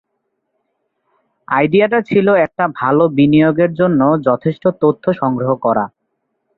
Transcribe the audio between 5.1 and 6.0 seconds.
সংগ্রহ করা।